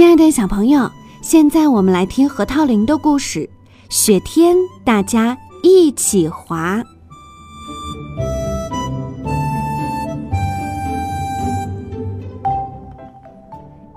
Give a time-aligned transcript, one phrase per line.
[0.00, 3.46] 亲爱的小朋友，现在我们来听核桃林的故事。
[3.90, 6.82] 雪天，大家一起滑。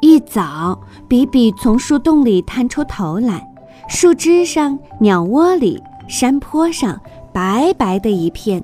[0.01, 3.47] 一早，比比从树洞里探出头来，
[3.87, 6.99] 树枝上、鸟窝里、山坡上，
[7.31, 8.61] 白白的一片。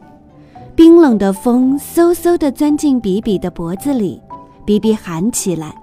[0.75, 4.21] 冰冷的风嗖嗖地钻进比比的脖子里，
[4.65, 5.73] 比比喊起来。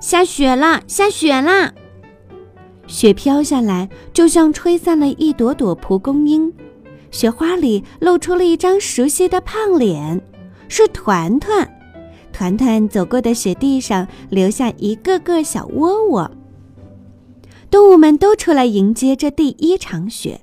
[0.00, 1.74] 下雪了，下雪啦！
[2.86, 6.50] 雪飘下来，就像吹散了一朵朵蒲公英。
[7.10, 10.18] 雪花里露出了一张熟悉的胖脸，
[10.68, 11.70] 是团团。
[12.32, 16.30] 团团走过的雪地上留下一个个小窝窝。
[17.70, 20.40] 动物们都出来迎接这第一场雪。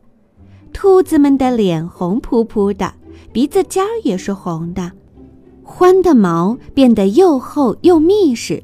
[0.72, 2.94] 兔子们的脸红扑扑的，
[3.34, 4.92] 鼻子尖儿也是红的。
[5.66, 8.62] 獾的毛变得又厚又密实。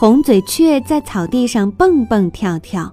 [0.00, 2.88] 红嘴雀在草地上蹦蹦跳跳，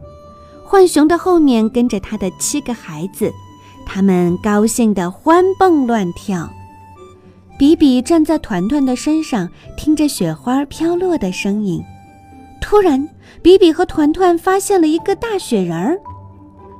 [0.67, 3.31] 浣熊的后面跟着它的七个孩子，
[3.85, 6.49] 他们高兴地欢蹦乱跳。
[7.59, 11.79] 比比站在团团的身上，听着雪花飘落的声音。
[12.59, 13.07] 突然，
[13.43, 15.99] 比比和团团发现了一个大雪人儿，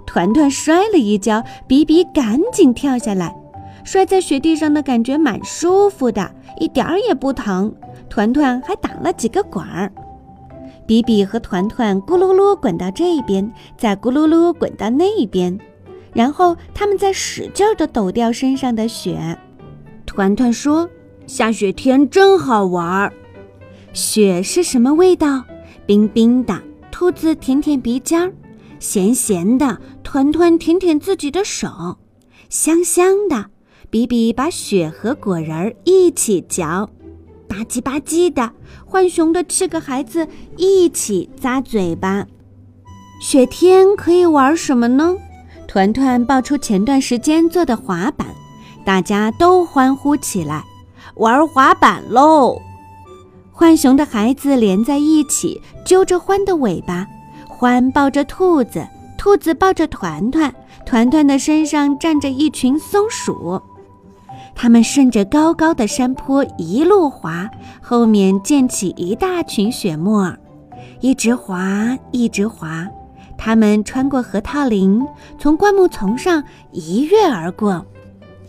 [0.07, 3.31] 团团摔了一跤，比比赶紧跳下来，
[3.83, 7.71] 摔在雪地上的感觉蛮舒服的，一点儿也不疼。
[8.09, 9.91] 团团还打了几个滚儿。
[10.88, 15.59] 比比和团团咕噜噜滚到这边，再咕噜噜滚到那边，
[16.14, 19.38] 然后他们再使劲地抖掉身上的雪。
[20.05, 20.89] 团团说
[21.27, 23.11] ：“下雪天真好玩儿。
[23.94, 25.44] 雪是什么味道？
[25.86, 26.61] 冰冰的。
[26.92, 28.33] 兔子舔舔鼻尖儿，
[28.80, 29.80] 咸咸的。
[30.03, 31.97] 团团舔舔自己的手，
[32.49, 33.47] 香香的。
[33.89, 36.89] 比比把雪和果仁儿一起嚼。”
[37.48, 38.52] 吧唧吧唧的，
[38.89, 42.26] 浣熊的七个孩子一起咂嘴巴。
[43.22, 45.16] 雪天可以玩什么呢？
[45.67, 48.28] 团团抱出前段时间做的滑板，
[48.86, 50.64] 大家都欢呼起来
[51.16, 52.61] ：“玩滑板喽！”
[53.52, 57.08] 浣熊的孩子连在一起，揪着獾的尾巴，
[57.60, 58.86] 獾抱着兔子，
[59.17, 60.54] 兔子抱着团团，
[60.86, 63.62] 团团的身上站着一群松鼠。
[64.55, 67.48] 他们顺着高高的山坡一路滑，
[67.82, 70.33] 后面溅起一大群雪沫，
[71.02, 72.88] 一直滑，一直滑。
[73.38, 75.05] 他们穿过核桃林，
[75.38, 77.86] 从灌木丛上一跃而过，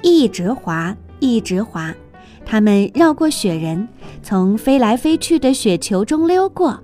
[0.01, 1.93] 一直滑，一直滑。
[2.47, 3.89] 他们绕过雪人，
[4.23, 6.81] 从飞来飞去的雪球中溜过。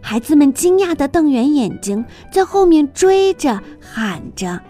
[0.00, 4.60] 孩子们惊讶地瞪圆眼睛，在后面追着喊着：“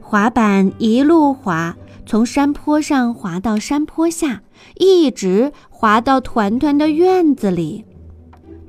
[0.00, 1.74] 滑板一路滑。”
[2.08, 4.40] 从山坡上滑到山坡下，
[4.76, 7.84] 一直滑到团团的院子里。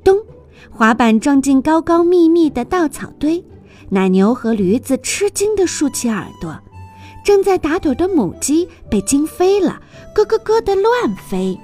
[0.03, 0.17] 咚！
[0.69, 3.41] 滑板撞进高高密密的稻草堆，
[3.91, 6.59] 奶牛和驴子吃惊地竖起耳朵。
[7.23, 9.81] 正在打盹的母鸡被惊飞了，
[10.13, 11.57] 咯咯咯地乱飞。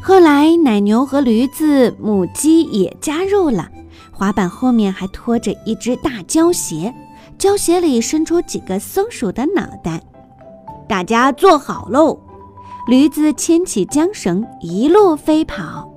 [0.00, 3.68] 后来，奶牛和驴子、母鸡也加入了。
[4.12, 6.94] 滑板后面还拖着一只大胶鞋，
[7.36, 10.00] 胶鞋里伸出几个松鼠的脑袋。
[10.88, 12.18] 大家坐好喽！
[12.88, 15.88] 驴子牵起缰绳，一路飞跑。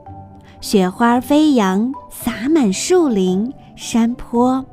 [0.62, 4.66] 雪花飞扬，洒满树林、山坡。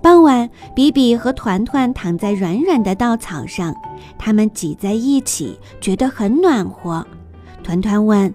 [0.00, 3.74] 傍晚，比比和团团躺在软软的稻草上，
[4.18, 7.04] 他们挤在一起，觉得很暖和。
[7.62, 8.32] 团团问：“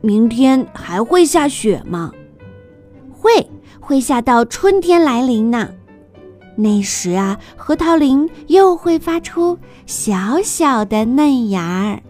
[0.00, 2.10] 明天还会下雪吗
[3.12, 3.50] ？”“会，
[3.80, 5.68] 会下到春天来临呢。”
[6.56, 12.02] 那时啊，核桃林又会发出小小的嫩芽儿。